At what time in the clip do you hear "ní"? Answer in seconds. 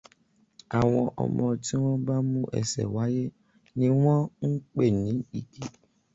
3.77-3.85, 5.01-5.11